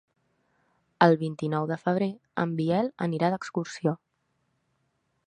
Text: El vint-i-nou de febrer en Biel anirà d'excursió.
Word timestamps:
El 1.07 1.11
vint-i-nou 1.19 1.67
de 1.73 1.77
febrer 1.83 2.09
en 2.45 2.57
Biel 2.63 2.91
anirà 3.09 3.29
d'excursió. 3.35 3.95